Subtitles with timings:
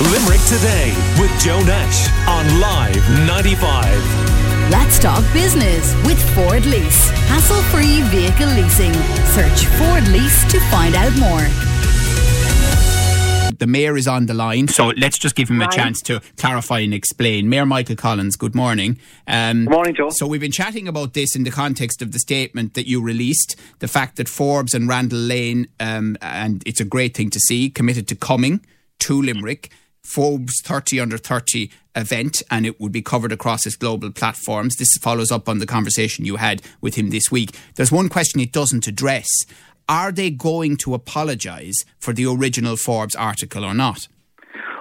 [0.00, 2.96] Limerick Today with Joe Nash on Live
[3.28, 4.68] 95.
[4.68, 7.10] Let's talk business with Ford Lease.
[7.28, 8.92] Hassle free vehicle leasing.
[9.32, 11.46] Search Ford Lease to find out more.
[13.56, 16.80] The Mayor is on the line, so let's just give him a chance to clarify
[16.80, 17.48] and explain.
[17.48, 18.98] Mayor Michael Collins, good morning.
[19.28, 20.10] Um, good morning, Joe.
[20.10, 23.54] So we've been chatting about this in the context of the statement that you released,
[23.78, 27.70] the fact that Forbes and Randall Lane, um, and it's a great thing to see,
[27.70, 28.60] committed to coming
[28.98, 29.70] to Limerick.
[30.04, 34.76] Forbes 30 under 30 event and it would be covered across his global platforms.
[34.76, 37.56] This follows up on the conversation you had with him this week.
[37.76, 39.28] There's one question it doesn't address.
[39.88, 44.08] Are they going to apologise for the original Forbes article or not?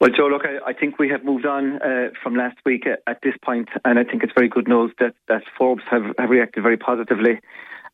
[0.00, 3.00] Well, Joe, look, I, I think we have moved on uh, from last week at,
[3.06, 6.30] at, this point, and I think it's very good news that, that Forbes have, have
[6.30, 7.40] reacted very positively.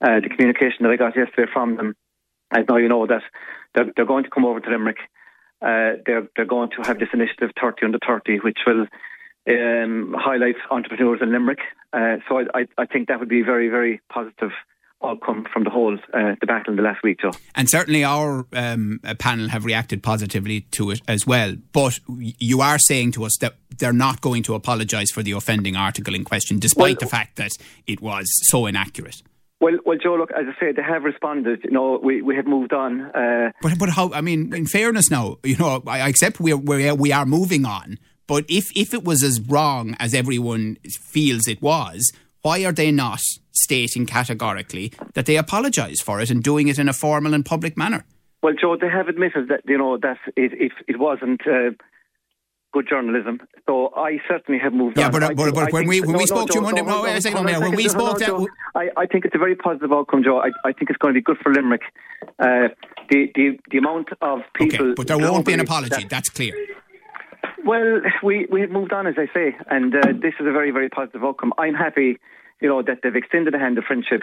[0.01, 1.95] Uh, the communication that I got yesterday from them,
[2.51, 3.23] I know you know that
[3.75, 4.97] they're, they're going to come over to Limerick
[5.63, 8.87] uh, they're they're going to have this initiative 30 under 30, which will
[9.49, 11.61] um, highlight entrepreneurs in Limerick.
[11.93, 14.53] Uh, so I, I, I think that would be a very very positive
[15.03, 17.33] outcome from the whole uh, battle in the last week, Joe.
[17.55, 21.57] And certainly our um, panel have reacted positively to it as well.
[21.73, 25.77] But you are saying to us that they're not going to apologise for the offending
[25.77, 27.51] article in question, despite well, the fact that
[27.87, 29.23] it was so inaccurate.
[29.61, 30.17] Well, well, Joe.
[30.17, 31.61] Look, as I say, they have responded.
[31.65, 33.03] You know, we, we have moved on.
[33.03, 34.11] Uh, but but how?
[34.13, 37.67] I mean, in fairness, now, you know, I accept we are we we are moving
[37.67, 37.99] on.
[38.27, 40.77] But if if it was as wrong as everyone
[41.13, 42.11] feels it was,
[42.43, 43.21] why are they not
[43.53, 47.77] stating categorically that they apologise for it and doing it in a formal and public
[47.77, 48.05] manner?
[48.43, 51.43] Well, Joe, they have admitted that you know that it it, it wasn't.
[51.47, 51.73] Uh,
[52.73, 53.41] good journalism.
[53.67, 55.13] So I certainly have moved yeah, on.
[55.13, 57.17] but, but, but when we when no, we spoke no, to you Monday, no, wait
[57.17, 60.39] a second, when we spoke, to, I, I think it's a very positive outcome, Joe.
[60.39, 61.83] I, I think it's going to be good for Limerick.
[62.39, 62.69] Uh,
[63.11, 66.03] the, the the amount of people, okay, but there won't be an apology.
[66.03, 66.55] That, that's clear.
[67.65, 70.71] Well, we we have moved on, as I say, and uh, this is a very
[70.71, 71.53] very positive outcome.
[71.59, 72.19] I'm happy,
[72.61, 74.23] you know, that they've extended a hand of friendship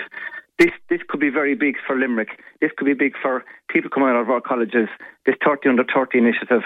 [0.59, 2.29] this this could be very big for Limerick.
[2.61, 4.89] This could be big for people coming out of our colleges.
[5.25, 6.61] This 30 under 30 initiative,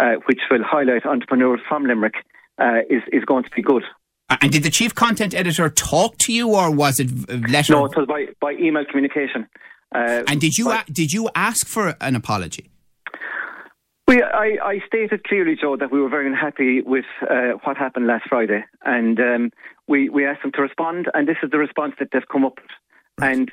[0.00, 2.14] uh, which will highlight entrepreneurs from Limerick,
[2.58, 3.82] uh, is is going to be good.
[4.30, 7.10] And did the chief content editor talk to you, or was it
[7.50, 7.74] letter?
[7.74, 9.46] No, it was by, by email communication.
[9.94, 12.70] Uh, and did you a- did you ask for an apology?
[14.06, 18.06] We, I, I, stated clearly, Joe, that we were very unhappy with uh, what happened
[18.06, 19.50] last Friday, and um,
[19.88, 22.58] we, we asked them to respond, and this is the response that they've come up
[22.60, 22.70] with.
[23.20, 23.50] And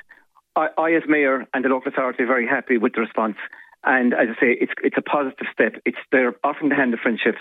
[0.56, 3.36] I, I, as mayor and the local authority, are very happy with the response.
[3.84, 5.74] And as I say, it's it's a positive step.
[5.84, 7.36] It's they're offering the hand of friendship.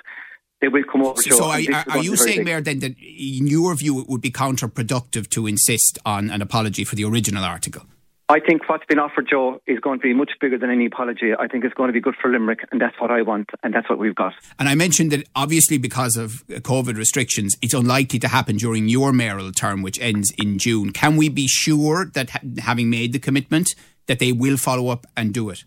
[0.60, 1.22] They will come over.
[1.22, 4.22] So, so are, are, are you saying, Mayor, then that in your view it would
[4.22, 7.84] be counterproductive to insist on an apology for the original article?
[8.32, 11.32] I think what's been offered, Joe, is going to be much bigger than any apology.
[11.38, 13.74] I think it's going to be good for Limerick, and that's what I want, and
[13.74, 14.32] that's what we've got.
[14.58, 19.12] And I mentioned that obviously because of COVID restrictions, it's unlikely to happen during your
[19.12, 20.94] mayoral term, which ends in June.
[20.94, 23.76] Can we be sure that having made the commitment,
[24.08, 25.66] that they will follow up and do it?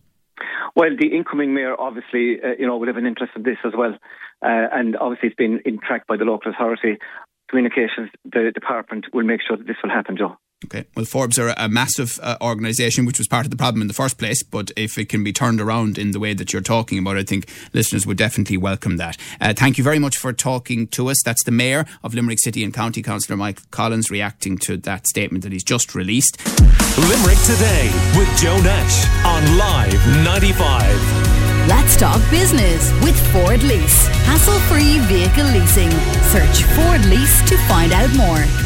[0.75, 3.75] Well, the incoming mayor obviously, uh, you know, will have an interest in this as
[3.77, 3.93] well,
[4.41, 6.97] uh, and obviously it's been in track by the local authority.
[7.51, 10.39] Communications, the department will make sure that this will happen, Joe.
[10.65, 10.85] Okay.
[10.97, 13.95] Well, Forbes are a massive uh, organisation, which was part of the problem in the
[13.95, 14.43] first place.
[14.43, 17.23] But if it can be turned around in the way that you're talking about, I
[17.23, 19.17] think listeners would definitely welcome that.
[19.41, 21.23] Uh, thank you very much for talking to us.
[21.23, 25.45] That's the Mayor of Limerick City and County Councillor Mike Collins reacting to that statement
[25.45, 26.39] that he's just released.
[26.97, 31.35] Limerick Today with Joe Nash on Live 95.
[31.69, 34.07] Let's talk business with Ford Lease.
[34.27, 35.91] Hassle free vehicle leasing.
[36.31, 38.64] Search Ford Lease to find out more.